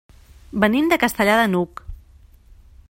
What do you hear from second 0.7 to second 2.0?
de Castellar de n'Hug.